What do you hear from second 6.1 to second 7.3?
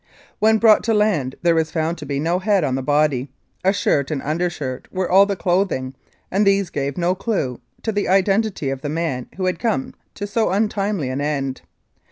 and these gave no